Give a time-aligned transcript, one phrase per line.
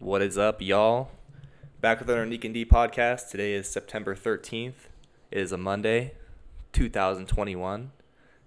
[0.00, 1.10] What is up, y'all?
[1.82, 3.28] Back with another Neek and D podcast.
[3.30, 4.88] Today is September 13th.
[5.30, 6.14] It is a Monday,
[6.72, 7.92] 2021.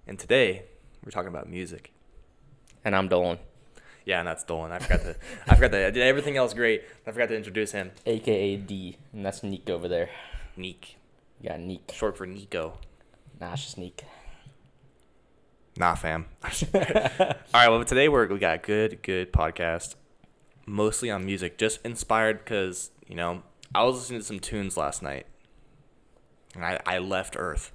[0.08, 0.63] And today,
[1.05, 1.94] we're talking about music.
[2.84, 3.38] And I'm Dolan,
[4.04, 4.71] Yeah, and that's Dolan.
[4.71, 5.16] I forgot to,
[5.47, 6.84] I forgot to, I did everything else great.
[7.05, 7.92] I forgot to introduce him.
[8.08, 10.10] aka D, and that's Neek over there.
[10.58, 10.98] Neek.
[11.40, 11.92] Yeah, got Neek.
[11.94, 12.80] Short for Nico.
[13.40, 14.04] Nah, it's just Neek.
[15.78, 16.26] Nah, fam.
[16.44, 16.50] All
[17.54, 19.96] right, well, today we're, we got a good, good podcast.
[20.66, 21.57] Mostly on music.
[21.57, 23.43] Just inspired because, you know,
[23.75, 25.25] I was listening to some tunes last night.
[26.55, 27.71] And I, I left Earth.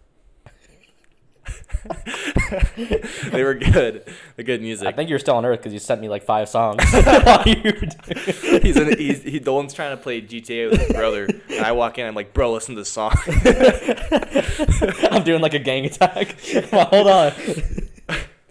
[3.30, 4.04] they were good.
[4.36, 4.86] They're good music.
[4.86, 7.62] I think you're still on Earth because you sent me like five songs while you
[7.64, 11.64] were doing he's in, he's he Dolan's trying to play GTA with his brother, and
[11.64, 12.06] I walk in.
[12.06, 13.12] I'm like, bro, listen to this song.
[15.10, 16.36] I'm doing like a gang attack.
[16.72, 17.32] Well, hold on.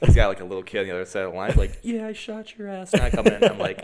[0.02, 1.50] he's got like a little kid on the other side of the line.
[1.50, 2.94] He's like, yeah, I shot your ass.
[2.94, 3.84] And I come in, and I'm like,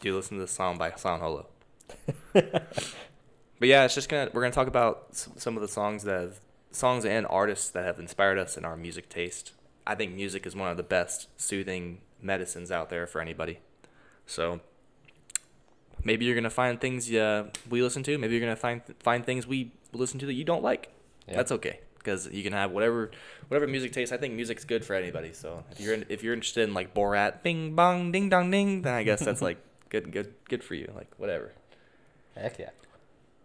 [0.00, 1.46] dude, listen to this song by San Holo.
[2.32, 2.74] but
[3.60, 6.40] yeah, it's just gonna we're gonna talk about some of the songs that have
[6.72, 9.52] songs and artists that have inspired us in our music taste.
[9.86, 13.58] I think music is one of the best soothing medicines out there for anybody.
[14.26, 14.60] So
[16.04, 18.18] maybe you're gonna find things uh, we listen to.
[18.18, 20.90] Maybe you're gonna find find things we listen to that you don't like.
[21.28, 21.36] Yeah.
[21.36, 23.10] That's okay because you can have whatever
[23.48, 24.12] whatever music taste.
[24.12, 25.32] I think music's good for anybody.
[25.32, 28.82] So if you're in, if you're interested in like Borat, bing bong, ding dong ding,
[28.82, 29.58] then I guess that's like
[29.90, 30.90] good good good for you.
[30.94, 31.52] Like whatever.
[32.36, 32.70] Heck yeah.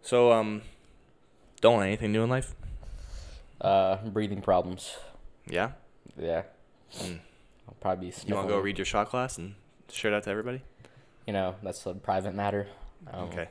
[0.02, 0.62] So um,
[1.62, 2.56] don't want anything new in life.
[3.60, 4.96] Uh, breathing problems.
[5.48, 5.72] Yeah.
[6.18, 6.44] Yeah.
[7.00, 7.20] Mm.
[7.68, 9.56] I'll probably be You want to go read your shot class and
[9.90, 10.62] share it out to everybody?
[11.26, 12.68] You know, that's a private matter.
[13.12, 13.48] Um, okay.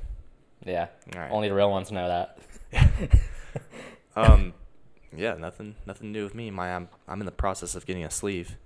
[0.65, 0.87] Yeah.
[1.15, 1.31] All right.
[1.31, 2.39] Only the real ones know that.
[4.17, 4.55] um,
[5.17, 6.51] yeah, nothing nothing new with me.
[6.51, 8.57] My I'm I'm in the process of getting a sleeve.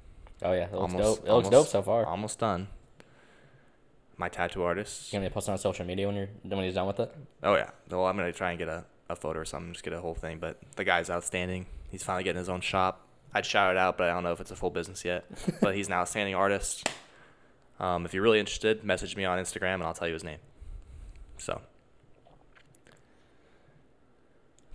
[0.43, 1.29] Oh yeah, it looks Almost- dope.
[1.29, 2.07] It looks dope so far.
[2.07, 2.69] Almost done.
[4.19, 5.13] My tattoo artist.
[5.13, 7.15] You gonna post it on social media when you're when he's done with it?
[7.43, 7.71] Oh yeah.
[7.89, 10.15] Well, I'm gonna try and get a, a photo or something, just get a whole
[10.15, 10.39] thing.
[10.41, 11.67] But the guy's outstanding.
[11.91, 13.07] He's finally getting his own shop.
[13.33, 15.25] I'd shout it out, but I don't know if it's a full business yet.
[15.61, 16.89] but he's an outstanding artist.
[17.79, 20.39] Um, if you're really interested, message me on Instagram and I'll tell you his name.
[21.37, 21.61] So.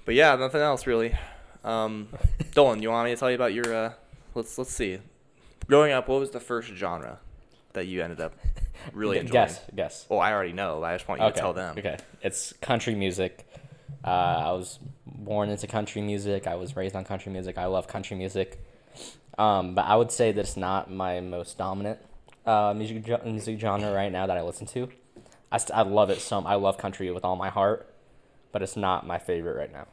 [0.05, 1.17] But yeah, nothing else really.
[1.65, 2.07] Um,
[2.53, 3.73] Dolan, you want me to tell you about your?
[3.73, 3.93] Uh,
[4.35, 4.99] let's let's see.
[5.67, 7.19] Growing up, what was the first genre
[7.73, 8.33] that you ended up
[8.93, 9.47] really enjoying?
[9.47, 10.05] Guess, guess.
[10.09, 10.83] Well, I already know.
[10.83, 11.35] I just want you okay.
[11.35, 11.77] to tell them.
[11.77, 11.97] Okay.
[12.21, 13.47] It's country music.
[14.03, 16.47] Uh, I was born into country music.
[16.47, 17.57] I was raised on country music.
[17.57, 18.63] I love country music.
[19.37, 21.99] Um, but I would say that it's not my most dominant
[22.45, 24.89] uh, music music genre right now that I listen to.
[25.51, 26.45] I, st- I love it some.
[26.47, 27.93] I love country with all my heart,
[28.51, 29.87] but it's not my favorite right now.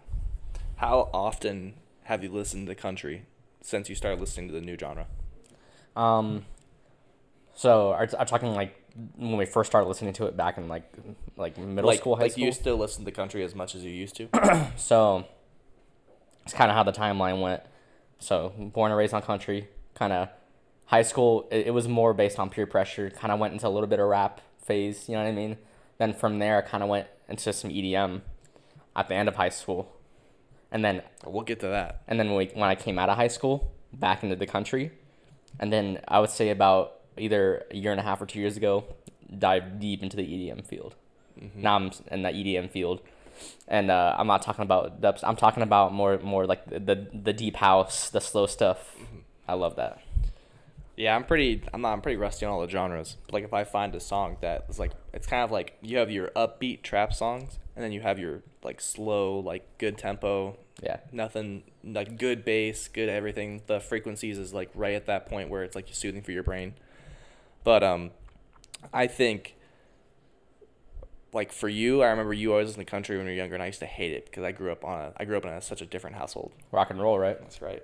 [0.76, 1.74] How often
[2.04, 3.26] have you listened to country
[3.60, 5.06] since you started listening to the new genre?
[5.94, 6.46] Um,
[7.60, 8.74] so are, are talking like
[9.16, 10.90] when we first started listening to it back in like
[11.36, 12.24] like middle like, school, high school.
[12.24, 12.44] like school.
[12.46, 14.28] you still listen to country as much as you used to?
[14.76, 15.26] So
[16.46, 17.62] it's kind of how the timeline went.
[18.18, 20.30] So born and raised on country, kind of
[20.86, 21.48] high school.
[21.50, 23.10] It, it was more based on peer pressure.
[23.10, 25.06] Kind of went into a little bit of rap phase.
[25.06, 25.58] You know what I mean?
[25.98, 28.22] Then from there, I kind of went into some EDM
[28.96, 29.94] at the end of high school,
[30.72, 32.04] and then we'll get to that.
[32.08, 34.92] and then when, we, when I came out of high school, back into the country,
[35.58, 38.56] and then I would say about either a year and a half or two years
[38.56, 38.84] ago,
[39.38, 40.94] dive deep into the EDM field.
[41.54, 43.00] Now I'm in that EDM field,
[43.68, 45.22] and uh, I'm not talking about dubs.
[45.24, 48.96] I'm talking about more more like the the, the deep house, the slow stuff.
[49.48, 50.00] I love that.
[50.96, 51.62] Yeah, I'm pretty.
[51.72, 51.92] I'm not.
[51.92, 53.16] I'm pretty rusty on all the genres.
[53.26, 55.96] But like, if I find a song that is like, it's kind of like you
[55.96, 60.58] have your upbeat trap songs, and then you have your like slow, like good tempo,
[60.82, 63.62] Yeah, nothing like good bass, good everything.
[63.66, 66.74] The frequencies is like right at that point where it's like soothing for your brain.
[67.64, 68.10] But um,
[68.92, 69.56] I think
[71.32, 73.62] like for you, I remember you always listened to country when you were younger, and
[73.62, 75.50] I used to hate it because I grew up on a I grew up in
[75.50, 76.52] a, such a different household.
[76.72, 77.38] rock and roll, right?
[77.40, 77.82] That's right.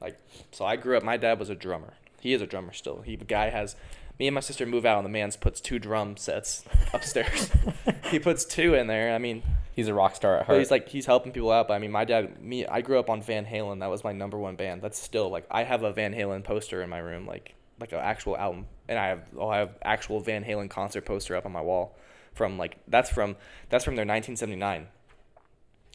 [0.00, 0.18] Like
[0.50, 1.02] so, I grew up.
[1.02, 1.94] My dad was a drummer.
[2.20, 3.02] He is a drummer still.
[3.02, 3.76] He the guy has.
[4.18, 7.50] Me and my sister move out, and the man's puts two drum sets upstairs.
[8.10, 9.14] he puts two in there.
[9.14, 9.42] I mean,
[9.74, 10.58] He's a rock star at heart.
[10.58, 11.68] he's like he's helping people out.
[11.68, 13.80] But I mean, my dad, me, I grew up on Van Halen.
[13.80, 14.82] That was my number one band.
[14.82, 17.98] That's still like I have a Van Halen poster in my room, like like an
[17.98, 21.52] actual album, and I have oh I have actual Van Halen concert poster up on
[21.52, 21.96] my wall,
[22.34, 23.36] from like that's from
[23.68, 24.88] that's from their 1979.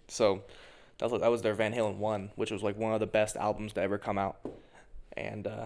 [0.09, 0.43] So,
[0.99, 3.35] that was that was their Van Halen one, which was like one of the best
[3.35, 4.37] albums to ever come out,
[5.15, 5.65] and uh,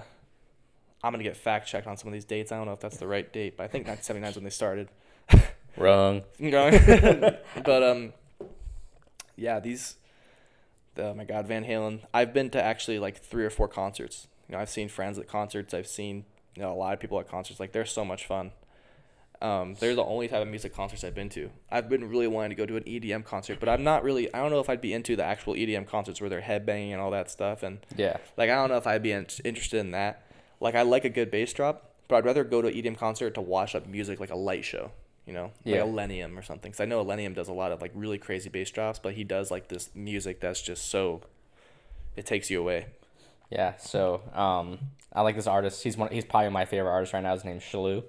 [1.04, 2.52] I'm gonna get fact checked on some of these dates.
[2.52, 4.50] I don't know if that's the right date, but I think 1979 is when they
[4.50, 4.90] started.
[5.78, 6.24] Wrong.
[6.40, 7.38] going.
[7.64, 8.14] but um,
[9.36, 9.96] yeah, these.
[10.98, 12.02] Oh my God, Van Halen.
[12.14, 14.28] I've been to actually like three or four concerts.
[14.48, 15.74] You know, I've seen friends at concerts.
[15.74, 17.60] I've seen you know a lot of people at concerts.
[17.60, 18.52] Like they're so much fun.
[19.42, 21.50] Um, they're the only type of music concerts I've been to.
[21.72, 24.32] I've been really wanting to go to an EDM concert, but I'm not really.
[24.34, 27.02] I don't know if I'd be into the actual EDM concerts where they're headbanging and
[27.02, 27.64] all that stuff.
[27.64, 28.18] And Yeah.
[28.38, 30.22] like, I don't know if I'd be in- interested in that.
[30.60, 33.34] Like, I like a good bass drop, but I'd rather go to an EDM concert
[33.34, 34.92] to watch up music like a light show.
[35.26, 35.82] You know, Yeah.
[35.84, 36.70] like Illenium or something.
[36.72, 39.24] Because I know Illenium does a lot of like really crazy bass drops, but he
[39.24, 41.22] does like this music that's just so.
[42.16, 42.88] It takes you away.
[43.52, 43.76] Yeah.
[43.78, 44.80] So um,
[45.14, 45.84] I like this artist.
[45.84, 46.12] He's one.
[46.12, 47.34] He's probably my favorite artist right now.
[47.34, 48.04] His name's Shallou.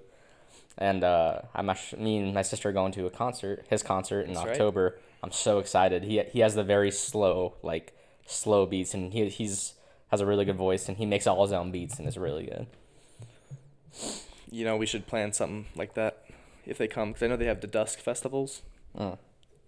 [0.79, 4.23] And uh, I'm actually, me and my sister are going to a concert, his concert
[4.23, 4.53] in That's right.
[4.53, 4.99] October.
[5.23, 6.03] I'm so excited.
[6.05, 7.93] He he has the very slow, like
[8.27, 9.75] slow beats, and he he's
[10.11, 12.47] has a really good voice, and he makes all his own beats, and it's really
[12.47, 12.67] good.
[14.51, 16.25] You know, we should plan something like that
[16.67, 18.63] if they come, because I know they have the Dusk festivals.
[18.99, 19.17] Mm.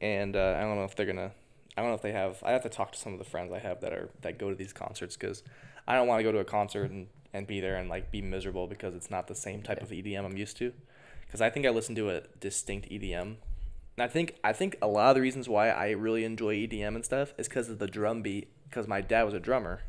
[0.03, 1.33] and uh, I don't know if they're gonna.
[1.77, 2.43] I don't know if they have.
[2.45, 4.49] I have to talk to some of the friends I have that are that go
[4.51, 5.43] to these concerts because
[5.89, 8.23] I don't want to go to a concert and, and be there and like be
[8.23, 9.85] miserable because it's not the same type Yeah.
[9.85, 10.73] of EDM I'm used to.
[11.27, 13.37] Because I think I listen to a distinct EDM.
[13.97, 16.95] And I think I think a lot of the reasons why I really enjoy EDM
[16.95, 18.49] and stuff is because of the drum beat.
[18.69, 19.83] Because my dad was a drummer,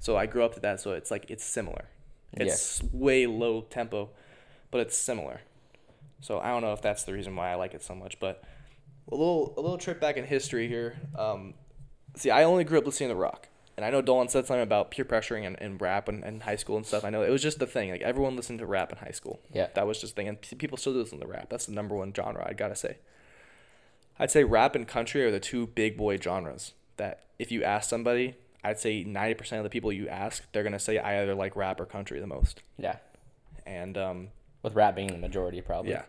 [0.00, 0.80] so I grew up to that.
[0.80, 1.84] So it's like it's similar.
[2.32, 4.10] It's way low tempo,
[4.70, 5.40] but it's similar.
[6.20, 8.42] So I don't know if that's the reason why I like it so much, but
[9.08, 10.96] a little a little trip back in history here.
[11.16, 11.54] Um,
[12.16, 14.90] see, I only grew up listening to rock, and I know Dolan said something about
[14.90, 17.04] peer pressuring and, and rap and, in high school and stuff.
[17.04, 17.90] I know it was just the thing.
[17.90, 19.40] Like everyone listened to rap in high school.
[19.52, 19.68] Yeah.
[19.74, 21.48] that was just the thing, and people still listen to rap.
[21.50, 22.46] That's the number one genre.
[22.48, 22.98] I gotta say.
[24.18, 27.88] I'd say rap and country are the two big boy genres that if you ask
[27.88, 28.34] somebody,
[28.64, 31.54] I'd say ninety percent of the people you ask, they're gonna say I either like
[31.54, 32.62] rap or country the most.
[32.76, 32.96] Yeah.
[33.64, 34.28] And um,
[34.62, 35.92] With rap being the majority, probably.
[35.92, 36.02] yeah,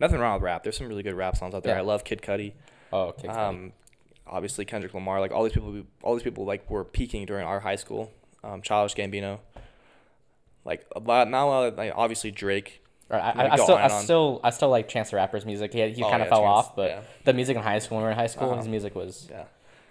[0.00, 0.62] nothing wrong with rap.
[0.62, 1.74] There's some really good rap songs out there.
[1.74, 1.80] Yeah.
[1.80, 2.52] I love Kid Cudi.
[2.92, 3.28] Oh, okay.
[3.28, 3.72] Um,
[4.26, 7.60] obviously Kendrick Lamar, like all these people, all these people like were peaking during our
[7.60, 8.12] high school.
[8.44, 9.38] Um, Childish Gambino,
[10.64, 11.66] like a lot, not a lot.
[11.68, 12.80] Of, like obviously Drake.
[13.10, 15.72] Or I, I, I still, I still, I still like Chance the Rapper's music.
[15.72, 17.00] He, had, he Oh, kind of yeah, fell Chance, off, but yeah.
[17.24, 18.58] the music in high school, when we were in high school, Uh-huh.
[18.58, 19.44] his music was, Yeah,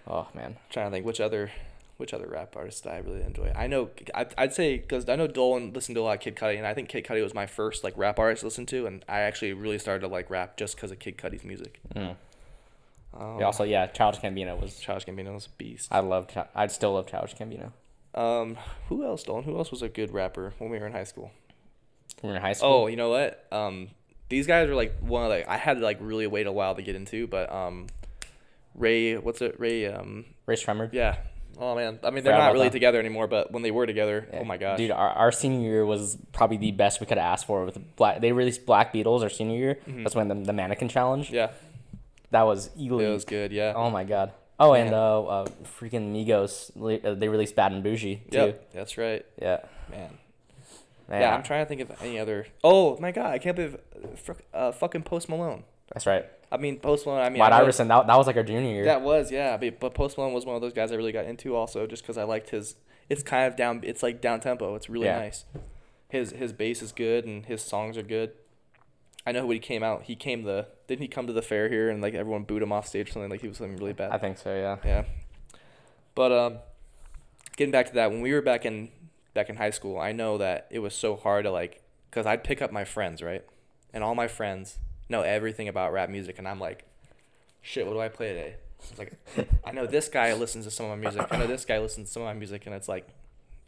[0.07, 1.51] oh man, trying to think which other,
[2.01, 3.53] which other rap artists I really enjoy.
[3.56, 6.36] I know I'd, I'd say because I know Dolan listened to a lot of Kid
[6.36, 8.86] Cudi, and I think Kid Cudi was my first like rap artist to listen to,
[8.88, 11.80] and I actually really started to like rap just because of Kid Cudi's music.
[11.95, 12.15] Mm.
[13.13, 14.80] Um, yeah, also, yeah, Childish Gambino was.
[14.80, 15.88] Childish Gambino was a beast.
[15.92, 16.33] I loved.
[16.56, 17.71] I'd still love Childish Gambino.
[18.13, 18.57] Um,
[18.89, 19.44] who else, Dolan?
[19.44, 21.31] Who else was a good rapper when we were in high school?
[22.21, 22.69] When we were in high school.
[22.69, 23.48] Oh, you know what?
[23.51, 23.89] Um,
[24.30, 26.75] these guys are like one of like I had to like really wait a while
[26.75, 27.88] to get into, but um,
[28.75, 29.59] Ray, what's it?
[29.59, 30.94] Ray, um, Rae Sremmurd.
[30.94, 31.18] yeah.
[31.63, 34.40] Oh man, I mean they're not really together anymore, but when they were together, Yeah.
[34.40, 34.90] oh my gosh, dude!
[34.90, 37.63] Our, our senior year was probably the best we could have asked for.
[37.66, 39.80] With black, they released Black Beatles our senior year.
[39.88, 41.28] That's when the, the mannequin challenge.
[41.28, 41.36] Mm-hmm.
[41.36, 41.52] yeah,
[42.31, 43.52] That was it was good.
[43.52, 44.31] Yeah, Oh my god.
[44.60, 45.00] Oh, and Man.
[45.00, 45.46] uh, uh,
[45.80, 46.69] freaking Migos,
[47.06, 48.38] uh, they released Bad and Bougie too.
[48.38, 49.60] yep, that's right, Yeah.
[49.90, 50.18] man.
[51.10, 52.48] Man, Yeah, I'm trying to think of any other.
[52.63, 53.78] Oh my god, I can't believe,
[54.30, 55.63] uh, uh, fucking Post Malone.
[55.94, 56.25] That's right.
[56.51, 57.21] I mean Post Malone.
[57.21, 58.86] I mean, White I Iverson, that, that was like our junior year.
[58.86, 61.56] That was yeah, but, Post Malone was one of those guys I really got into
[61.56, 62.75] also, just because I liked his.
[63.09, 63.81] It's kind of down.
[63.83, 64.75] It's like down tempo.
[64.75, 65.19] It's really Yeah.
[65.19, 65.45] nice.
[66.09, 68.31] His his bass is good and his songs are good.
[69.25, 71.69] I know when he came out, he came the didn't he come to the fair
[71.69, 73.94] here and like everyone booed him off stage or something like he was something really
[73.94, 74.12] bad.
[74.12, 74.77] I think so, yeah.
[74.83, 75.03] yeah,
[76.15, 76.57] but um,
[77.56, 78.89] getting back to that, when we were back in
[79.33, 81.81] back in high school, I know that it was so hard to like,
[82.12, 83.45] cause I'd pick up my friends right,
[83.94, 84.80] and all my friends
[85.12, 86.86] know everything about rap music, and I'm like,
[87.62, 88.56] shit, what do I play today?
[88.80, 89.13] It's like,
[89.65, 91.27] I know this guy listens to some of my music.
[91.30, 93.08] I know this guy listens to some of my music, and it's like,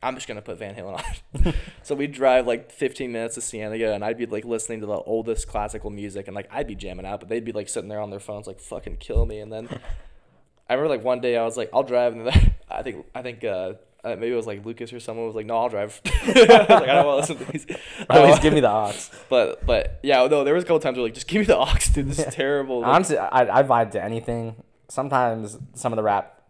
[0.02, 0.98] I'm just gonna put Van Halen
[1.46, 1.54] on.
[1.84, 4.98] so we'd drive like 15 minutes to Cienega, and I'd be like listening to the
[4.98, 8.02] oldest classical music, and like I'd be jamming out, but they'd be like sitting there
[8.02, 9.40] on their phones, like fucking kill me.
[9.40, 9.70] And then
[10.70, 13.22] I remember like one day I was like, I'll drive, and then I think I
[13.22, 13.74] think uh,
[14.04, 16.02] uh, maybe it was like Lucas or someone was like, no, I'll drive.
[16.06, 17.66] I was like, I don't want to listen to these.
[18.10, 18.92] Always want- give me the aux.
[19.30, 21.58] But but yeah, no, there was a couple times where like, just give me the
[21.58, 22.08] aux, dude.
[22.10, 22.82] This is terrible.
[22.82, 24.56] Like, Honestly, I, I vibe to anything.
[24.90, 26.42] Sometimes some of the rap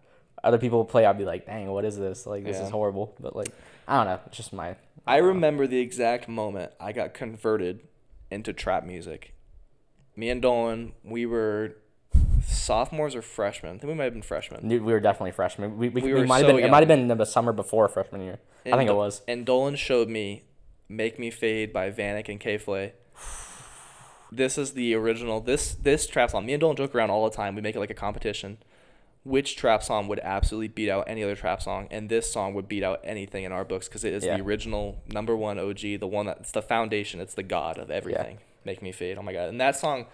[0.43, 2.25] other people play, I'd be like, dang, what is this?
[2.25, 2.63] Like, this Yeah.
[2.65, 3.15] is horrible.
[3.19, 3.47] But, like,
[3.87, 4.19] I don't know.
[4.25, 4.75] It's just my.
[5.07, 7.79] I remember the exact moment I got converted
[8.29, 9.35] into trap music.
[10.17, 11.77] Me and Dolan, we were
[12.63, 13.75] sophomores or freshmen.
[13.75, 14.67] I think we might have been freshmen.
[14.67, 15.77] We we were definitely freshmen.
[15.77, 16.65] We, we, We we, might so have been.
[16.65, 18.39] It might have been the summer before freshman year.
[18.65, 19.21] I And think it was.
[19.27, 20.43] And Dolan showed me
[20.89, 22.93] "Make Me Fade" by Vanic and K.Flay.
[24.31, 25.41] This is the original.
[25.41, 26.45] This this trap song.
[26.45, 27.55] Me and Dolan joke around all the time.
[27.55, 28.57] We make it like a competition.
[29.25, 31.87] Which trap song would absolutely beat out any other trap song?
[31.91, 34.35] And this song would beat out anything in our books because it is Yeah.
[34.37, 37.21] the original number one OG, the one that's the foundation.
[37.21, 38.39] It's the god of everything.
[38.65, 39.17] Make Me Fade.
[39.17, 39.49] Oh my god!
[39.49, 40.07] And that song,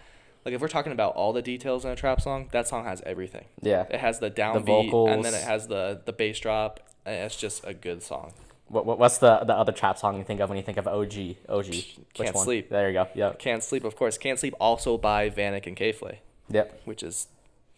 [0.46, 3.02] like if we're talking about all the details in a trap song, that song has
[3.06, 3.46] everything.
[3.62, 3.86] Yeah.
[3.90, 6.80] It has the downbeat, and then it has the the bass drop.
[7.06, 8.34] And it's just a good song.
[8.68, 10.88] What, what what's the the other trap song you think of when you think of
[10.88, 11.66] OG OG?
[11.68, 12.44] Which Can't one?
[12.44, 12.70] Sleep.
[12.70, 13.08] There you go.
[13.16, 13.40] Yep.
[13.40, 14.18] Can't Sleep, of course.
[14.18, 16.82] Can't Sleep also by Vanic and K.Flay, Yep.
[16.86, 17.28] which is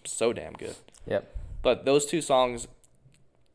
[0.03, 0.75] so damn good.
[1.08, 1.34] Yep.
[1.62, 2.68] But those two songs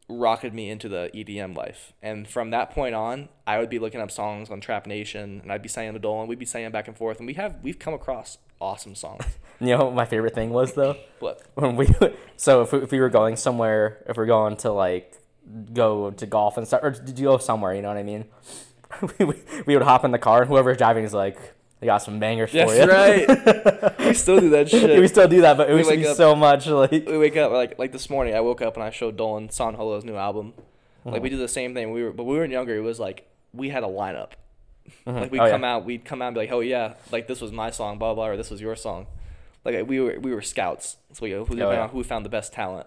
[0.09, 1.93] rocketed me into the EDM life.
[2.01, 5.51] And from that point on, I would be looking up songs on Trap Nation and
[5.53, 7.79] I'd be saying the Dolan, we'd be saying back and forth and we have we've
[7.79, 9.25] come across awesome songs.
[9.59, 10.97] You know what my favorite thing was though?
[11.19, 11.89] but when we
[12.37, 15.15] so if we, if we were going somewhere if we're going to like
[15.73, 18.27] go to golf and stuff or did you go somewhere you know what i mean
[19.19, 19.35] we, we,
[19.65, 22.51] we would hop in the car and whoever's driving is like they got some bangers
[22.51, 23.99] for you That's right.
[24.07, 24.99] we still do that shit.
[25.01, 26.91] we still do that but it We used to wake be up- so much like
[26.91, 28.35] we wake up like like this morning.
[28.35, 30.55] I woke up and I showed Dolan San Holo's new album.
[30.57, 31.11] Uh-huh.
[31.13, 31.93] Like we do the same thing.
[31.93, 32.75] We were but we were younger.
[32.77, 34.31] It was like we had a lineup.
[35.05, 35.51] Like we'd Oh, yeah.
[35.51, 37.99] come out, we'd come out and be like, oh yeah, like this was my song,
[37.99, 39.07] blah blah, or this was your song.
[39.65, 40.97] Like we were we were scouts.
[41.13, 41.89] So we who, Oh, yeah.
[41.89, 42.87] who found the best talent.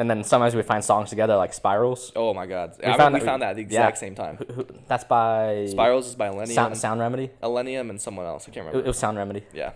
[0.00, 3.14] And then sometimes we find songs together like spirals Oh my god, We I found
[3.14, 3.66] we that- found that at the yeah.
[3.66, 4.36] exact same time.
[4.36, 8.44] Who- who- that's by Spirals is by Illenium, sound, sound remedy Illenium, and someone else.
[8.44, 8.84] I can't it, remember.
[8.84, 9.72] it was sound remedy yeah,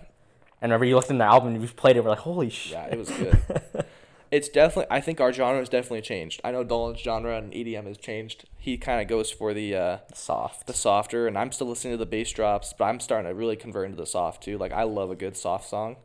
[0.60, 2.86] and whenever you looked in the album you played it we're like holy shit yeah,
[2.86, 3.42] it was good.
[4.30, 4.86] it's definitely.
[4.96, 6.40] I think our genre has definitely changed.
[6.44, 8.44] I know Dolan's genre and EDM has changed.
[8.56, 9.74] He kind of goes for the.
[9.74, 13.28] uh soft the softer and I'm still listening to the bass drops, but I'm starting
[13.28, 14.56] to really convert into the soft too.
[14.56, 15.96] Like I love a good soft song.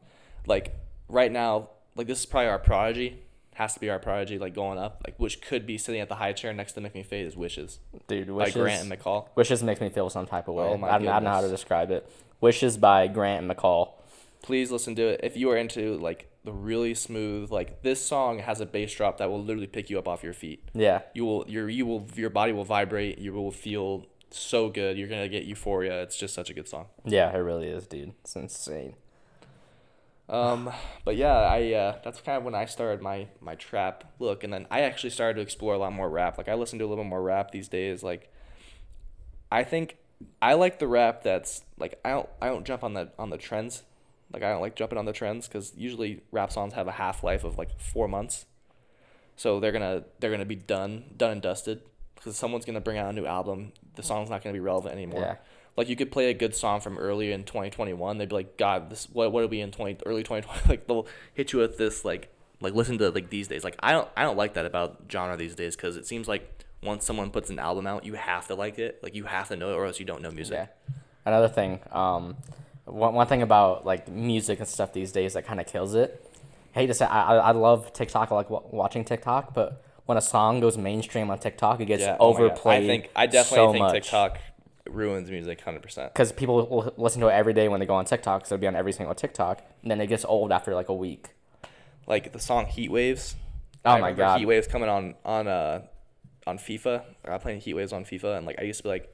[0.47, 0.73] Like
[1.07, 3.21] right now, like this is probably our prodigy.
[3.57, 6.15] Has to be our prodigy, like going up, like which could be sitting at the
[6.15, 8.53] high chair next to Make Me Fade is Wishes dude Wishes.
[8.53, 9.29] by Grant and McCall.
[9.35, 11.31] wishes makes me feel some type of way Oh my I, don't, I don't know
[11.31, 12.07] how to describe it
[12.39, 13.93] wishes by grant and mccall
[14.43, 17.51] Please listen to it if you are into like the really smooth.
[17.51, 20.33] Like this song has a bass drop that will literally pick you up off your
[20.33, 20.63] feet.
[20.73, 23.17] yeah You will your you will your body will vibrate.
[23.17, 24.97] You will feel so good.
[24.97, 26.03] You're gonna get euphoria.
[26.03, 26.85] It's just such a good song.
[27.03, 28.13] Yeah, it really is, dude.
[28.21, 28.93] It's insane.
[30.29, 30.69] Um,
[31.05, 34.51] but yeah, I uh, that's kind of when I started my my trap look, and
[34.51, 36.37] then I actually started to explore a lot more rap.
[36.37, 38.03] Like I listen to a little bit more rap these days.
[38.03, 38.31] Like,
[39.51, 39.97] I think
[40.41, 43.37] I like the rap that's like I don't I don't jump on the on the
[43.37, 43.83] trends.
[44.33, 47.23] Like I don't like jumping on the trends because usually rap songs have a half
[47.23, 48.45] life of like four months,
[49.37, 51.81] so they're gonna they're gonna be done done and dusted
[52.15, 53.71] because someone's gonna bring out a new album.
[53.95, 55.21] The song's not gonna be relevant anymore.
[55.21, 55.35] Yeah.
[55.77, 58.17] Like you could play a good song from earlier in 2021.
[58.17, 60.61] They'd be like, God, this what what are we in 20 early 2020?
[60.69, 63.63] Like they'll hit you with this like like listen to like these days.
[63.63, 66.65] Like I don't I don't like that about genre these days because it seems like
[66.83, 68.99] once someone puts an album out, you have to like it.
[69.03, 70.55] Like you have to know it or else you don't know music.
[70.55, 70.95] Yeah.
[71.25, 72.37] Another thing, um,
[72.85, 76.23] one, one thing about like music and stuff these days that kind of kills it.
[76.71, 78.31] hate to say, I, I I love TikTok.
[78.31, 82.01] I like wa- watching TikTok, but when a song goes mainstream on TikTok, it gets
[82.03, 82.83] Yeah, oh overplayed.
[82.83, 83.93] I think I definitely so think much.
[83.93, 84.39] TikTok
[84.91, 86.13] ruins music 100%.
[86.13, 88.61] because people will listen to it every day when they go on TikTok, so it'll
[88.61, 89.61] be on every single TikTok.
[89.81, 91.29] And then it gets old after like a week.
[92.07, 93.35] Like the song Heat Waves.
[93.85, 94.39] Oh I my God.
[94.39, 95.81] Heat Waves coming on on uh
[96.45, 97.03] on FIFA.
[97.25, 99.13] I playing Heat Waves on FIFA and like I used to be like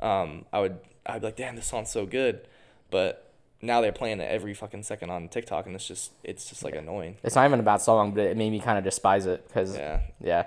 [0.00, 2.46] um I would I'd be like, damn, this song's so good.
[2.90, 6.62] But now they're playing it every fucking second on TikTok and it's just it's just
[6.64, 7.16] like annoying.
[7.24, 9.76] It's not even a bad song, but it made me kind of despise it because
[9.76, 10.00] yeah.
[10.20, 10.44] Yeah.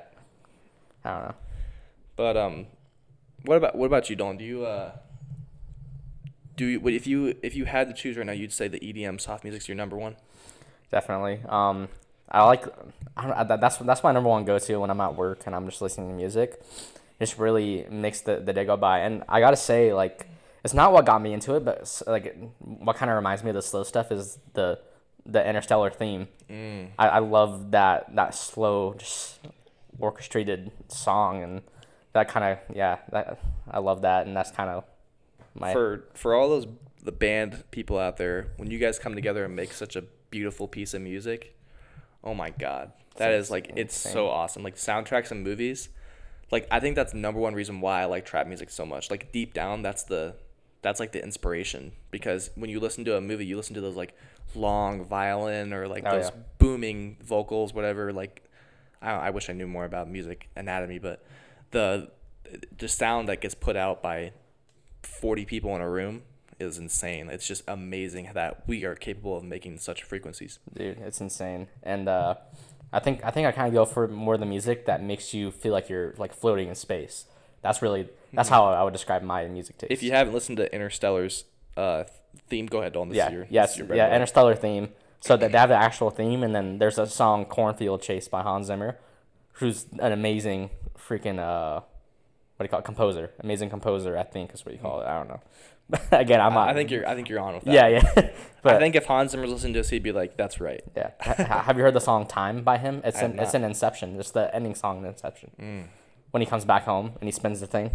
[1.03, 1.35] I don't know.
[2.15, 2.67] But um
[3.45, 4.37] what about what about you, Don?
[4.37, 4.91] Do you uh
[6.59, 9.21] do you, if you if you had to choose right now, you'd say the EDM
[9.21, 10.17] soft music's your number one?
[10.91, 11.39] Definitely.
[11.47, 11.87] Um,
[12.29, 12.65] I like.
[13.15, 15.81] I that's that's my number one go to when I'm at work and I'm just
[15.81, 16.61] listening to music.
[17.17, 18.99] Just really makes the the day go by.
[18.99, 20.27] And I gotta say, like,
[20.65, 23.55] it's not what got me into it, but like, what kind of reminds me of
[23.55, 24.79] the slow stuff is the
[25.25, 26.27] the Interstellar theme.
[26.49, 26.89] Mm.
[26.99, 29.39] I, I love that that slow, just
[29.97, 31.61] orchestrated song and
[32.13, 32.97] that kind of yeah.
[33.11, 33.39] That
[33.69, 34.83] I love that, and that's kind of
[35.55, 36.67] my for for all those
[37.03, 40.67] the band people out there when you guys come together and make such a beautiful
[40.67, 41.55] piece of music
[42.23, 44.11] oh my god that It's is like it's insane.
[44.13, 45.89] so awesome like soundtracks and movies
[46.51, 49.09] like i think that's the number one reason why i like trap music so much
[49.09, 50.35] like deep down that's the
[50.81, 53.95] that's like the inspiration because when you listen to a movie you listen to those
[53.95, 54.13] like
[54.53, 56.41] long violin or like Oh, those yeah.
[56.59, 58.43] booming vocals whatever like
[59.01, 61.23] I, I wish i knew more about music anatomy but
[61.71, 62.11] the
[62.77, 64.31] the sound that gets put out by
[65.03, 66.23] 40 people in a room
[66.59, 67.29] is insane.
[67.29, 70.59] It's just amazing that we are capable of making such frequencies.
[70.73, 72.35] dude it's insane and uh
[72.91, 75.51] i think i think i kind of go for more the music that makes you
[75.51, 77.25] feel like you're like floating in space
[77.61, 79.91] that's really that's how i would describe my music taste.
[79.91, 81.45] If you haven't listened to Interstellar's
[81.77, 82.03] uh,
[82.49, 83.09] theme, go ahead, Don.
[83.09, 84.89] This yeah is your, this yes is your bread yeah interstellar theme
[85.21, 88.41] so that they have the actual theme and then there's a song cornfield chase by
[88.41, 88.97] hans zimmer
[89.59, 91.75] who's an amazing freaking uh
[92.57, 95.05] what do you call it composer amazing composer i think is what you call it
[95.07, 95.41] i don't know
[96.11, 97.07] again i'm not I, think you're.
[97.07, 97.73] I think you're on with that.
[97.73, 98.29] yeah yeah
[98.61, 101.11] but I think if Hans Zimmer's listened to this, he'd be like, "That's right." Yeah.
[101.21, 103.01] Ha- ha- have you heard the song "Time" by him?
[103.05, 104.19] It's an, it's in Inception.
[104.19, 105.51] It's the ending song in Inception.
[105.59, 105.83] Mm.
[106.31, 107.91] when he comes back home and he spins the thing.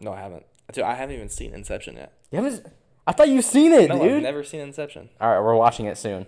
[0.00, 0.46] No, I haven't.
[0.72, 2.12] Dude, I haven't even seen Inception yet.
[2.32, 2.66] You haven't?
[3.06, 4.12] I thought you've seen it, No, dude.
[4.16, 5.10] I've never seen Inception.
[5.20, 6.26] All right, we're watching it soon.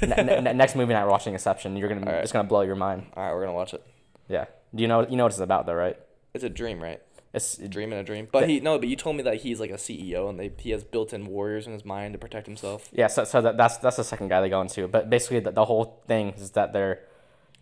[0.00, 1.76] ne- ne- ne- next movie night, we're watching Inception.
[1.76, 2.22] You're gonna, right.
[2.24, 3.06] it's gonna blow your mind.
[3.14, 3.84] All right, we're gonna watch it.
[4.32, 4.46] Yeah.
[4.74, 5.96] Do you know, you know what it's about, though, right?
[6.34, 7.00] It's a dream, right?
[7.34, 8.28] It's A dream in a dream.
[8.30, 10.70] But he no, but you told me that he's like a CEO and they he
[10.70, 12.88] has built-in warriors in his mind to protect himself.
[12.92, 14.86] Yeah, so, so that, that's that's the second guy they go into.
[14.86, 17.00] But basically, the, the whole thing is that they're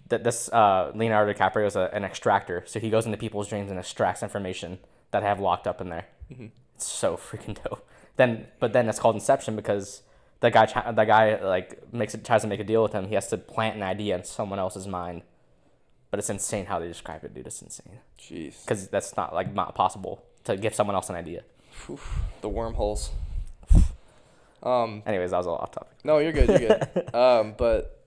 [0.09, 3.71] that this uh, Leonardo DiCaprio is a, an extractor, so he goes into people's dreams
[3.71, 4.81] and extracts information
[5.12, 6.07] that they have locked up in there.
[6.75, 7.87] It's so freaking dope.
[8.17, 10.03] Then, but then it's called Inception because
[10.41, 13.07] the guy the guy like makes it tries to make a deal with him.
[13.07, 15.23] He has to plant an idea in someone else's mind.
[16.11, 17.47] But it's insane how they describe it, dude.
[17.47, 18.61] It's insane Jeez.
[18.64, 21.43] because that's not like not possible to give someone else an idea.
[22.40, 23.11] The wormholes.
[24.62, 25.97] Um, Anyways, that was a off topic.
[26.05, 26.49] no, you're good.
[26.61, 27.14] You're good.
[27.14, 28.05] um, but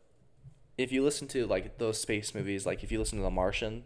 [0.78, 3.84] if you listen to like those space movies, like if you listen to The Martian,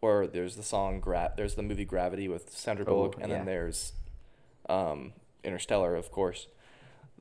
[0.00, 3.36] or there's the song Gra- there's the movie Gravity with Sandra Oh, Bullock, and yeah.
[3.38, 3.92] then there's
[4.70, 5.12] um,
[5.44, 6.46] Interstellar, of course.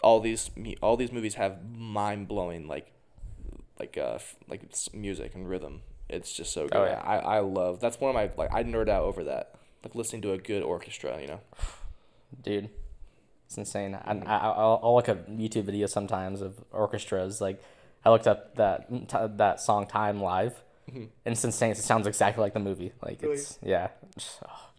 [0.02, 2.94] All these me- all these movies have mind blowing like
[3.80, 4.62] like uh like
[4.94, 5.82] music and rhythm.
[6.10, 6.76] It's just so good.
[6.78, 7.02] Oh, yeah.
[7.04, 9.56] I I love that's one of my like I nerd out over that.
[9.84, 11.40] Like listening to a good orchestra, you know.
[12.42, 12.70] dude.
[13.46, 13.94] It's insane.
[13.94, 17.40] I, I, I'll, I'll look up YouTube videos sometimes of orchestras.
[17.40, 17.62] Like,
[18.04, 21.72] I looked up that t- that song "Time" live, and it's insane.
[21.72, 22.94] It sounds exactly like the movie.
[23.04, 23.36] Like Really?
[23.36, 24.70] it's yeah, just, oh,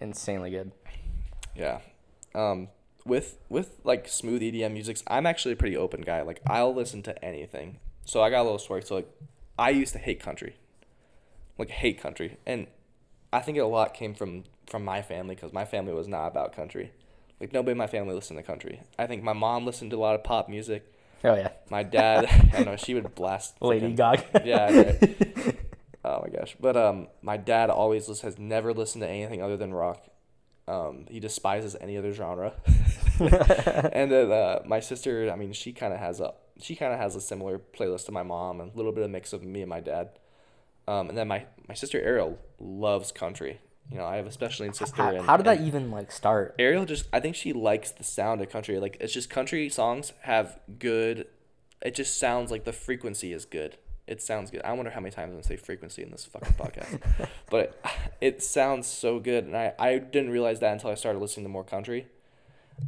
[0.00, 0.72] insanely good.
[1.56, 1.80] Yeah.
[2.34, 2.68] Um,
[3.04, 6.22] with with like smooth EDM music, I'm actually a pretty open guy.
[6.22, 7.78] Like I'll listen to anything.
[8.04, 8.82] So I got a little story.
[8.82, 9.10] So like,
[9.58, 10.56] I used to hate country,
[11.58, 12.66] like hate country, and
[13.32, 16.54] I think a lot came from from my family because my family was not about
[16.54, 16.92] country.
[17.40, 18.80] Like nobody in my family listened to country.
[18.98, 20.90] I think my mom listened to a lot of pop music.
[21.24, 24.24] Oh yeah, My dad, I don't know she would blast Lady Gaga.
[24.44, 24.76] yeah.
[24.76, 25.56] Right.
[26.04, 26.56] oh my gosh.
[26.60, 30.02] But um, my dad always lis- has never listened to anything other than rock.
[30.66, 32.54] Um, he despises any other genre.
[33.20, 37.00] and then uh, my sister, I mean, she kind of has a she kind of
[37.00, 39.62] has a similar playlist to my mom and a little bit of mix of me
[39.62, 40.10] and my dad.
[40.86, 43.60] Um, and then my my sister Ariel loves country.
[43.90, 45.02] You know, I have a special needs sister.
[45.02, 46.54] How, and, how did that even like start?
[46.58, 48.78] Ariel just I think she likes the sound of country.
[48.78, 51.26] Like it's just country songs have good.
[51.82, 53.76] It just sounds like the frequency is good.
[54.06, 54.62] It sounds good.
[54.62, 57.80] I wonder how many times I'm gonna say frequency in this fucking podcast, but
[58.20, 61.44] it, it sounds so good, and I I didn't realize that until I started listening
[61.44, 62.06] to more country.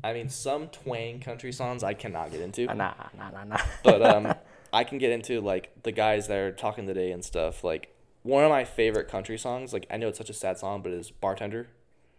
[0.04, 3.56] I mean, some twang country songs I cannot get into, Nah, nah, nah, nah.
[3.82, 4.34] but um,
[4.72, 7.64] I can get into like the guys that are talking today and stuff.
[7.64, 10.82] Like one of my favorite country songs, like I know it's such a sad song,
[10.82, 11.68] but it's "Bartender."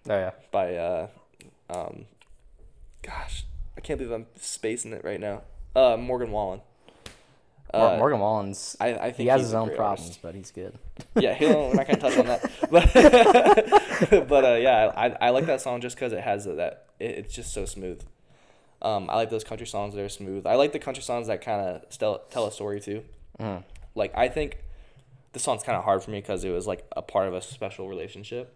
[0.10, 1.08] oh yeah, by uh
[1.69, 2.06] um
[3.01, 3.43] gosh
[3.77, 5.41] i can't believe i'm spacing it right now
[5.75, 6.62] uh morgan wallen
[7.73, 8.77] uh, Morgan Wallen's.
[8.80, 10.21] I, I think He has his own problems, artist.
[10.21, 10.80] but he's good.
[11.17, 12.93] yeah he don't, we're not gonna touch on that but
[14.30, 17.33] but uh yeah i i like that song just because it has that it, it's
[17.33, 18.01] just so smooth.
[18.81, 20.45] Um i like those country songs that are smooth.
[20.45, 23.03] I like the country songs that kind of tell tell a story too.
[23.39, 23.63] Mm.
[23.93, 24.57] like i think
[25.33, 27.41] this song's kind of hard for me because it was like a part of a
[27.41, 28.55] special relationship.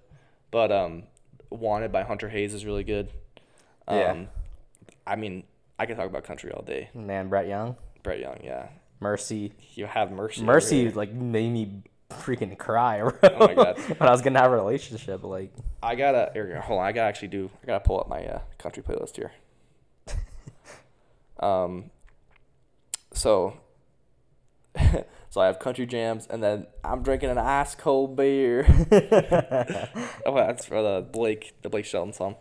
[0.50, 1.04] But um
[1.50, 3.10] wanted by hunter hayes is really good.
[3.88, 4.26] Um, Yeah.
[5.06, 5.44] i mean
[5.78, 6.90] i could talk about country all day.
[6.94, 8.68] Man, Brett Young, brett young yeah.
[9.00, 13.14] Mercy, you have mercy Mercy, like made me freaking cry, bro.
[13.24, 13.78] Oh my God.
[13.80, 15.52] when I was gonna have a relationship, like.
[15.82, 18.40] i gotta here, hold on i gotta actually do i gotta pull up my uh,
[18.60, 19.32] country playlist here
[21.40, 21.90] um
[23.14, 23.58] so
[25.30, 28.66] so i have country jams and then i'm drinking an ice cold beer
[30.26, 32.36] oh that's for the blake the blake shelton song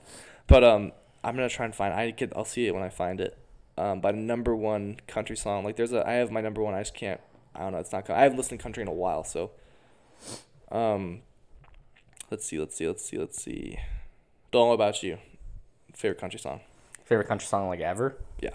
[0.47, 0.93] but um
[1.25, 3.37] i'm gonna try and find i could i'll see it when i find it
[3.79, 6.81] um by number one country song like there's a i have my number one i
[6.81, 7.21] just can't
[7.55, 9.51] i don't know it's not i haven't listened to country in a while so
[10.71, 11.21] um
[12.31, 13.79] let's see let's see let's see let's see
[14.51, 15.19] don't know about you
[15.95, 16.61] favorite country song
[17.11, 18.17] Favorite country song like ever?
[18.41, 18.51] Yeah.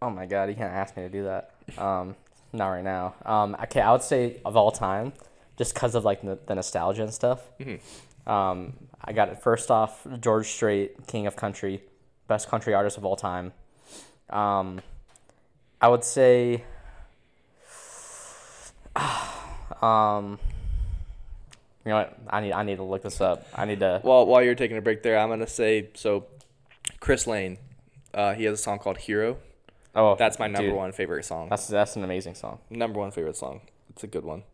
[0.00, 1.50] Oh my god, you can't ask me to do that.
[1.76, 2.16] Um,
[2.54, 3.14] not right now.
[3.26, 5.12] Um, okay, I would say of all time,
[5.58, 7.42] just because of like the, the nostalgia and stuff.
[8.26, 8.72] Um,
[9.04, 11.82] I got it first off George Strait, King of Country,
[12.28, 13.52] best country artist of all time.
[14.30, 14.80] Um,
[15.82, 16.64] I would say.
[19.82, 20.38] Um,
[21.84, 22.18] you know what?
[22.28, 23.46] I need I need to look this up.
[23.54, 24.00] I need to.
[24.04, 26.26] Well, while you're taking a break there, I'm gonna say so.
[27.00, 27.58] Chris Lane,
[28.14, 29.38] uh, he has a song called "Hero."
[29.94, 31.48] Oh, That's my number dude, one favorite song.
[31.50, 32.60] That's that's an amazing song.
[32.70, 33.60] number one favorite song.
[33.90, 34.44] It's a good one.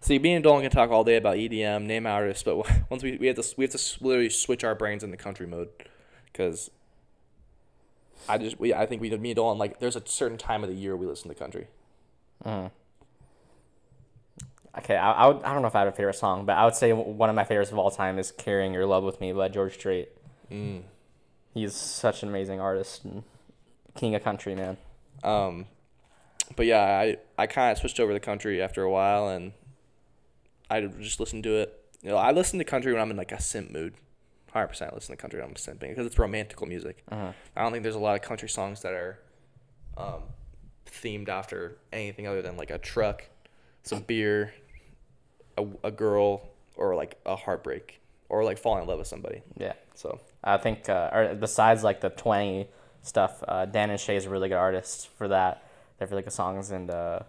[0.00, 2.56] See, me and Dolan can talk all day about EDM, name artists, but
[2.90, 5.68] once we, we have to we have to literally switch our brains into country mode,
[6.26, 6.70] because
[8.28, 10.68] I just we I think we me and Dolan like there's a certain time of
[10.68, 11.68] the year we listen to country.
[12.44, 12.70] Mm.
[14.78, 16.64] Okay, I, I, would, I don't know if I have a favorite song, but I
[16.64, 19.32] would say one of my favorites of all time is "Carrying Your Love with Me"
[19.32, 20.08] by George Strait.
[20.50, 20.82] Mm.
[21.52, 23.22] He's such an amazing artist and
[23.94, 24.78] king of country, man.
[25.22, 25.66] Um,
[26.56, 29.52] but yeah, I I kind of switched over the country after a while, and
[30.70, 31.78] I just listened to it.
[32.02, 33.94] You know, I listen to country when I'm in like a simp mood.
[34.52, 37.02] Hundred percent I listen to country when I'm simping because it's romantical music.
[37.10, 37.32] Uh-huh.
[37.56, 39.18] I don't think there's a lot of country songs that are
[39.96, 40.22] um,
[40.86, 43.24] themed after anything other than like a truck,
[43.82, 44.52] some beer,
[45.56, 49.42] a, a girl, or like a heartbreak, or like falling in love with somebody.
[49.56, 49.74] Yeah.
[49.94, 52.68] So I think, uh, or besides like the twangy
[53.02, 55.64] stuff, uh, Dan and Shay is a really good artist for that.
[55.98, 57.20] They have really good songs, and uh,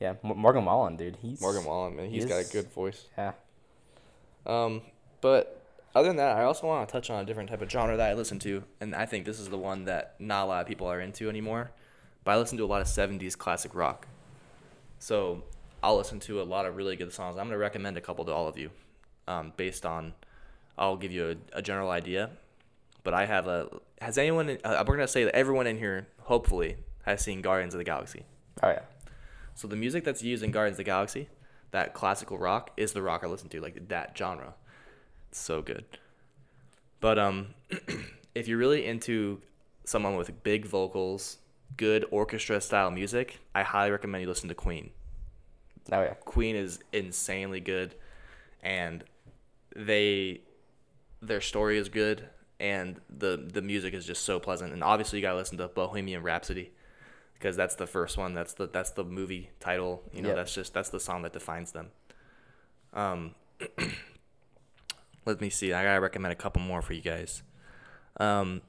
[0.00, 3.06] yeah, Morgan Wallen, dude, he's Morgan Wallen, man, he's got a good voice.
[3.16, 3.32] Yeah.
[4.46, 4.82] Um,
[5.20, 5.62] but
[5.94, 8.10] other than that, I also want to touch on a different type of genre that
[8.10, 10.68] I listen to, and I think this is the one that not a lot of
[10.68, 11.70] people are into anymore.
[12.24, 14.06] But I listen to a lot of '70s classic rock,
[14.98, 15.42] so
[15.82, 17.38] I'll listen to a lot of really good songs.
[17.38, 18.70] I'm gonna recommend a couple to all of you,
[19.26, 20.14] um, based on.
[20.76, 22.30] I'll give you a, a general idea,
[23.04, 23.68] but I have a.
[24.00, 24.58] Has anyone?
[24.64, 28.24] Uh, we're gonna say that everyone in here, hopefully, has seen Guardians of the Galaxy.
[28.62, 28.82] Oh yeah.
[29.54, 31.28] So the music that's used in Guardians of the Galaxy,
[31.72, 34.54] that classical rock, is the rock I listen to, like that genre.
[35.30, 35.84] It's so good.
[37.00, 37.54] But um,
[38.34, 39.40] if you're really into
[39.84, 41.38] someone with big vocals,
[41.76, 44.90] good orchestra style music, I highly recommend you listen to Queen.
[45.90, 46.14] Oh yeah.
[46.24, 47.94] Queen is insanely good,
[48.62, 49.04] and
[49.74, 50.40] they
[51.22, 52.28] their story is good,
[52.60, 54.72] and the the music is just so pleasant.
[54.72, 56.72] And obviously, you gotta listen to Bohemian Rhapsody,
[57.34, 58.34] because that's the first one.
[58.34, 60.02] That's the that's the movie title.
[60.12, 60.36] You know, Yep.
[60.36, 61.90] that's just that's the song that defines them.
[62.92, 63.34] Um,
[65.24, 65.72] let me see.
[65.72, 67.42] I gotta recommend a couple more for you guys.
[68.20, 68.62] Um,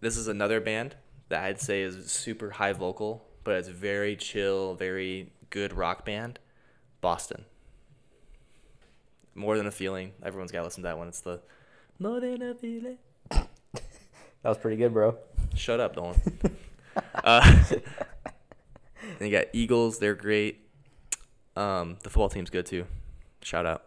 [0.00, 0.96] this is another band
[1.28, 6.40] that I'd say is super high vocal, but it's very chill, very good rock band.
[7.00, 7.44] Boston.
[9.34, 10.12] More than a feeling.
[10.24, 11.08] Everyone's gotta listen to that one.
[11.08, 11.40] It's the
[11.98, 12.98] more than a feeling.
[13.30, 15.16] That was pretty good, bro.
[15.54, 16.20] Shut up, Dolan.
[17.24, 17.64] uh,
[19.18, 20.00] then you got Eagles.
[20.00, 20.66] They're great.
[21.54, 22.86] Um, the football team's good too.
[23.42, 23.84] Shout out.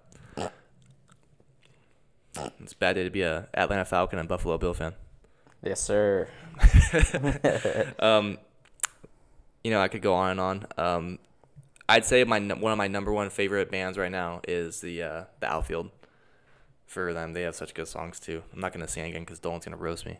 [2.61, 4.93] It's a bad day to be a Atlanta Falcon and Buffalo Bill fan.
[5.63, 6.27] Yes, sir.
[7.99, 8.37] um,
[9.63, 10.65] you know, I could go on and on.
[10.77, 11.19] Um,
[11.87, 15.23] I'd say my one of my number one favorite bands right now is the uh,
[15.39, 15.91] the Outfield.
[16.85, 18.43] For them, they have such good songs too.
[18.53, 20.19] I'm not gonna sing again because Dolan's gonna roast me.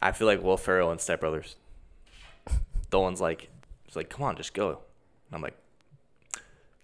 [0.00, 1.56] I feel like Will Ferrell and Step Brothers.
[2.90, 3.48] Dolan's like,
[3.84, 4.68] he's like, come on, just go.
[4.68, 5.56] And I'm like,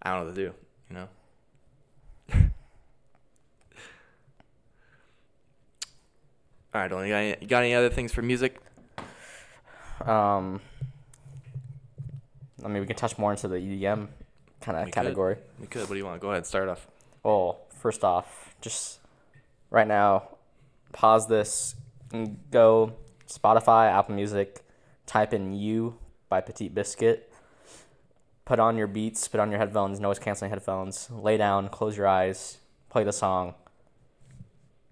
[0.02, 0.54] I don't know what to do,
[0.90, 1.08] you know.
[6.74, 8.60] All right, Dolan, you got any, you got any other things for music?
[10.04, 10.60] Um,
[12.64, 14.08] I mean, we can touch more into the EDM
[14.60, 14.94] kind of could.
[14.94, 15.36] category.
[15.60, 15.82] We could.
[15.82, 16.20] What do you want?
[16.20, 16.46] Go ahead.
[16.46, 16.86] Start off.
[17.22, 18.98] Well, first off, just
[19.70, 20.28] right now,
[20.92, 21.74] pause this
[22.12, 22.94] and go
[23.28, 24.64] Spotify, Apple Music,
[25.06, 25.98] type in "You"
[26.28, 27.30] by Petit Biscuit.
[28.44, 31.10] Put on your beats, put on your headphones, noise canceling headphones.
[31.10, 32.58] Lay down, close your eyes,
[32.90, 33.54] play the song,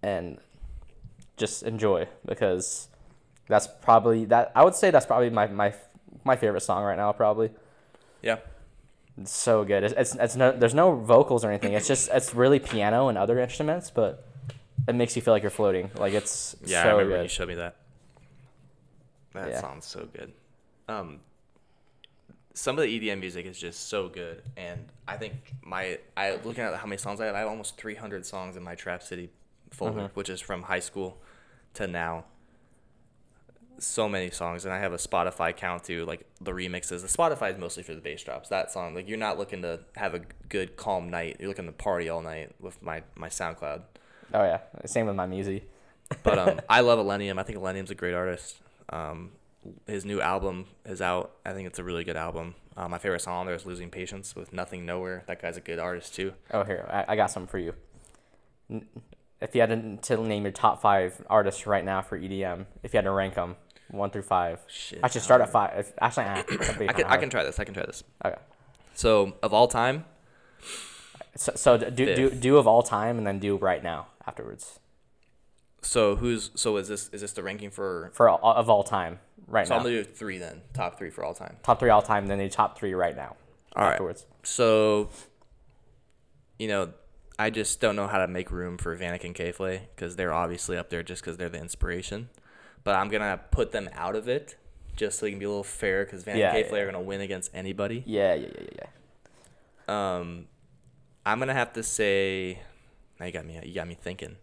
[0.03, 0.39] and
[1.37, 2.89] just enjoy because
[3.49, 4.53] that's probably that.
[4.55, 5.75] I would say that's probably my my
[6.25, 7.13] my favorite song right now.
[7.13, 7.51] Probably.
[8.23, 8.39] Yeah.
[9.19, 9.85] It's so good.
[9.85, 11.75] It's, it's, it's no, there's no vocals or anything.
[11.75, 14.27] It's just it's really piano and other instruments, but
[14.89, 15.91] it makes you feel like you're floating.
[15.97, 17.77] Like it's Yeah, I so remember when you showed me that.
[19.35, 19.61] That Yeah.
[19.61, 20.33] sounds so good.
[20.89, 21.21] Um,
[22.55, 26.65] some of the EDM music is just so good, and I think my I looking
[26.65, 29.31] at how many songs I have, I have almost 300 songs in my Trap City
[29.71, 30.11] folder, Mhm.
[30.15, 31.19] which is from high school
[31.75, 32.25] to now.
[33.79, 37.03] So many songs, and I have a Spotify account too, like the remixes.
[37.03, 38.49] The Spotify is mostly for the bass drops.
[38.49, 41.37] That song, like you're not looking to have a good calm night.
[41.41, 43.83] You're looking to party all night with my my SoundCloud.
[44.35, 45.69] Oh yeah, same with my music.
[46.23, 47.39] But um, I love Illenium.
[47.39, 48.61] I think Illenium's a great artist.
[48.91, 49.33] Um,
[49.87, 51.33] his new album is out.
[51.45, 52.55] I think it's a really good album.
[52.77, 55.25] Uh, my favorite song there is "Losing Patience" with Nothing Nowhere.
[55.27, 56.35] That guy's a good artist too.
[56.53, 57.75] Oh here, I, I got something for you.
[58.71, 58.87] N-
[59.42, 62.98] If you had to, name your top five artists right now for EDM, if you
[62.98, 63.57] had to rank them
[63.90, 65.00] one through five, Shit.
[65.02, 65.78] I should start at um, five.
[65.78, 66.26] If, actually,
[66.88, 67.59] I can I can try this.
[67.59, 68.05] I can try this.
[68.24, 68.38] Okay.
[68.94, 70.05] So of all time,
[71.37, 72.40] So, so do, do Fifth.
[72.40, 74.78] do of all time and then do right now afterwards
[75.83, 78.11] so who's so is this is this the ranking for?
[78.14, 79.83] for all, of all time right So now.
[79.83, 80.62] So I'm gonna do three then.
[80.72, 81.57] Top three for all time.
[81.62, 83.37] top three all time, then do top three right now
[83.74, 83.92] All right.
[83.92, 84.26] afterwards.
[84.44, 85.11] So,
[86.59, 86.92] you know,
[87.38, 90.77] I just don't know how to make room for Vanic and K.Flay because they're obviously
[90.77, 92.29] up there just because they're the inspiration.
[92.85, 94.57] But I'm gonna put them out of it
[94.97, 96.85] just so we can be a little fair because Vanic Yeah, and K.Flay yeah.
[96.85, 98.03] are gonna win against anybody.
[98.07, 98.87] Yeah, yeah, yeah, yeah,
[99.88, 100.16] yeah.
[100.18, 100.47] Um,
[101.25, 102.59] I'm gonna have to say,
[103.18, 103.59] now you got me.
[103.64, 104.37] You got me thinking.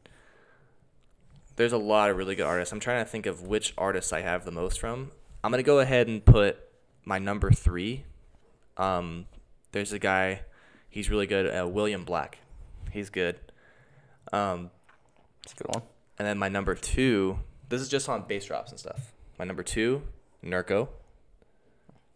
[1.56, 2.72] There's a lot of really good artists.
[2.72, 5.12] I'm trying to think of which artists I have the most from.
[5.44, 6.58] I'm gonna go ahead and put
[7.06, 8.06] my number three.
[8.78, 9.26] Um,
[9.74, 10.42] there's a guy,
[10.90, 11.46] he's really good.
[11.48, 12.40] Uh, William Black,
[12.92, 13.40] he's good.
[14.32, 14.72] Um,
[15.44, 15.84] It's a good one.
[16.18, 19.14] and then my number two, this is just on bass drops and stuff.
[19.38, 20.02] My number two,
[20.44, 20.90] Nurko.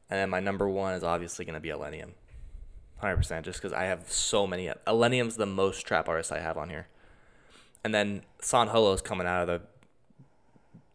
[0.09, 2.12] And then my number one is obviously going to be Illenium.
[3.01, 4.71] 100%, just because I have so many.
[4.88, 6.88] Illenium's the most trap artist I have on here.
[7.83, 9.62] And then San Holo's coming out of the.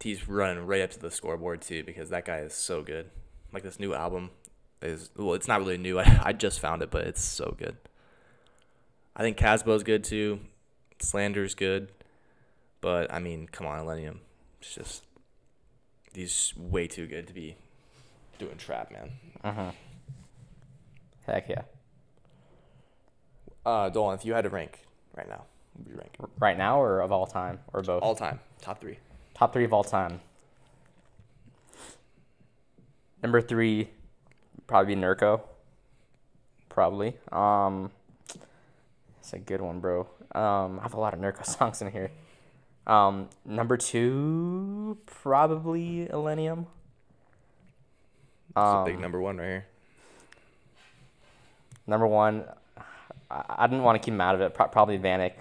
[0.01, 3.11] He's running right up to the scoreboard, too, because that guy is so good.
[3.53, 4.31] Like, this new album
[4.81, 5.11] is.
[5.17, 5.99] Well, it's not really new.
[5.99, 7.77] I, I just found it, but it's so good.
[9.19, 10.41] I think Kasbo's good, too.
[11.01, 11.91] Slander's good.
[12.81, 14.19] But I mean, come on, Illenium.
[14.61, 15.03] It's just
[16.13, 17.57] he's way too good to be
[18.39, 19.11] doing trap, man.
[19.43, 19.71] Uh-huh.
[21.27, 21.63] Heck yeah.
[23.67, 24.81] Uh, Dolan, if you had to rank
[25.17, 26.17] right now, what would you rank?
[26.39, 28.03] Right now or of all time or both?
[28.03, 28.99] All time, top three.
[29.35, 30.21] Top three of all time.
[33.23, 33.91] Number three,
[34.67, 35.41] probably be Nurko.
[36.69, 37.17] Probably.
[37.33, 37.91] Um,
[39.29, 40.09] it's a good one, bro.
[40.35, 42.11] Um, I have a lot of Nurko songs in here.
[42.87, 46.61] Um, number two, probably Illenium.
[48.51, 49.67] It's a big Um, number one right here.
[51.87, 52.45] Number one,
[53.31, 54.55] I, I didn't want to keep him out of it.
[54.55, 55.35] Pro- probably Vanic.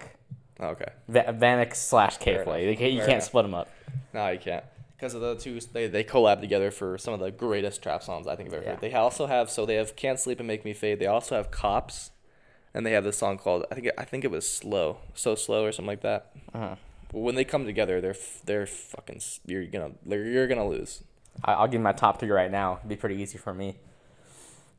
[0.60, 0.90] Oh, okay.
[1.08, 2.70] Va- Vanic slash Fair K.Flay.
[2.70, 3.22] You can't, you can't enough.
[3.24, 3.68] split them up.
[4.12, 4.64] No, you can't.
[4.96, 8.26] Because of the two, they, they collab together for some of the greatest trap songs
[8.26, 8.70] I think I've ever Yeah.
[8.72, 8.80] heard.
[8.80, 11.50] They also have so they have "Can't Sleep and Make Me Fade." They also have
[11.50, 12.10] "Cops,"
[12.74, 15.34] and they have this song called I think it, I think it was "Slow," so
[15.34, 16.32] slow or something like that.
[16.54, 16.76] Uh-huh.
[17.12, 21.02] But when they come together, they're they're fucking you're gonna you're gonna lose.
[21.44, 22.78] I'll give my top three right now.
[22.78, 23.76] It'd be pretty easy for me.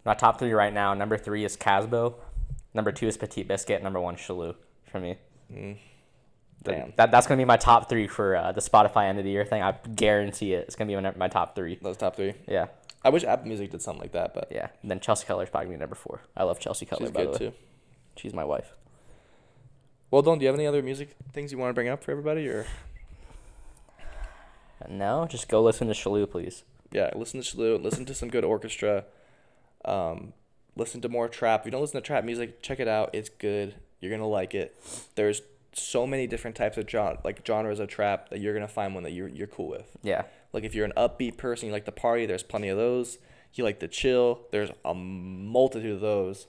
[0.06, 0.94] My top three right now.
[0.94, 2.16] Number three is Kasbo.
[2.74, 3.82] Number two is Petit Biscuit.
[3.82, 4.56] Number one, Shallou
[4.92, 5.18] for me.
[5.52, 5.78] Mm.
[6.64, 6.94] Damn.
[6.98, 9.46] That, that's gonna be my top three for uh, the Spotify end of the year
[9.46, 9.62] thing.
[9.64, 10.66] I guarantee it.
[10.68, 11.80] It's gonna be my, my top three.
[11.82, 12.34] Those top three.
[12.48, 12.68] Yeah,
[13.04, 14.68] I wish Apple Music did something like that, but yeah.
[14.82, 16.22] And then Chelsea Cutler's probably gonna be number four.
[16.36, 17.08] I love Chelsea Cutler.
[17.08, 17.52] she's by good the way.
[17.52, 17.58] too.
[18.20, 18.74] She's my wife.
[20.12, 22.12] Well, Don, do you have any other music things you want to bring up for
[22.12, 22.66] everybody, or
[24.90, 26.64] No, just go listen to Shallou, please.
[26.92, 29.06] yeah, listen to Shallou, listen to some good orchestra,
[29.86, 30.34] um,
[30.76, 31.62] listen to more trap.
[31.62, 33.10] If you don't listen to trap music, check it out.
[33.14, 33.76] It's good.
[34.02, 34.76] You're gonna like it.
[35.16, 35.42] There's
[35.74, 39.04] so many different types of genre, like genres of trap that you're gonna find one
[39.04, 39.96] that you're you're cool with.
[40.02, 43.18] Yeah, Like if you're an upbeat person, you like the party, there's plenty of those.
[43.54, 46.48] You like to chill, there's a multitude of those.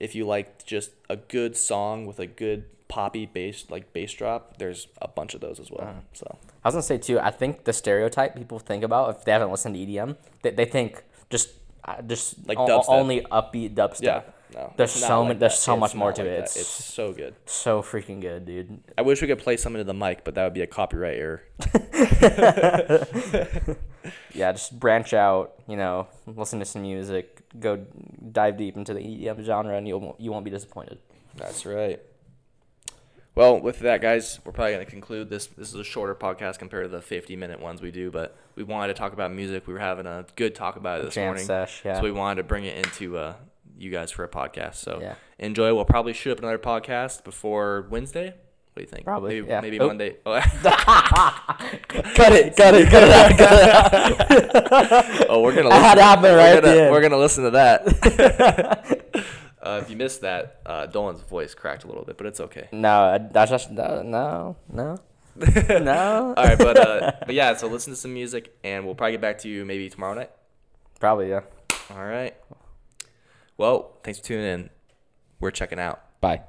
[0.00, 4.56] If you like just a good song with a good poppy bass like bass drop,
[4.58, 5.82] there's a bunch of those as well.
[5.88, 6.00] Uh-huh.
[6.14, 7.18] So I was gonna say too.
[7.20, 10.64] I think the stereotype people think about if they haven't listened to EDM, they, they
[10.64, 11.50] think just
[11.84, 14.02] uh, just Like o- only upbeat dubstep.
[14.02, 14.22] yeah,
[14.54, 15.58] no, There's so like many- there's that.
[15.60, 16.38] so It's much more to like it.
[16.38, 17.34] It's- It's so good.
[17.46, 18.80] So freaking good, dude.
[18.96, 21.18] I wish we could play some into the mic, but that would be a copyright
[21.18, 21.42] error.
[24.34, 25.54] Yeah, just branch out.
[25.66, 27.42] You know, listen to some music.
[27.58, 27.84] Go
[28.32, 30.98] dive deep into the EDM genre, and you won't you won't be disappointed.
[31.36, 32.00] That's right.
[33.34, 35.46] Well, with that, guys, we're probably going to conclude this.
[35.46, 38.62] This is a shorter podcast compared to the 50 minute ones we do, but we
[38.64, 39.66] wanted to talk about music.
[39.66, 41.44] We were having a good talk about it this Jam morning.
[41.44, 41.96] sesh, yeah.
[41.98, 43.34] So we wanted to bring it into uh,
[43.78, 44.74] you guys for a podcast.
[44.76, 45.14] So Yeah.
[45.38, 45.74] enjoy.
[45.74, 48.26] We'll probably shoot up another podcast before Wednesday.
[48.28, 49.04] What do you think?
[49.04, 49.60] Probably, Maybe, yeah.
[49.60, 49.86] maybe Oh.
[49.88, 50.16] Monday.
[50.24, 55.26] Oh, cut it, cut it, cut it out, cut it out.
[55.30, 55.68] oh, we're gonna.
[55.74, 56.92] I had listen- to happen we're right at gonna, the end.
[56.92, 59.08] We're gonna listen to that.
[59.62, 62.68] uh, if you missed that, uh, Dolan's voice cracked a little bit, but it's okay.
[62.72, 64.96] No, that's just no, no, no,
[65.36, 66.34] no.
[66.36, 67.56] All right, but uh, but yeah.
[67.56, 70.30] So listen to some music, and we'll probably get back to you maybe tomorrow night.
[71.00, 71.40] Probably yeah.
[71.90, 72.36] All right.
[73.58, 74.70] Well, thanks for tuning in.
[75.40, 76.20] We're checking out.
[76.20, 76.42] Bye.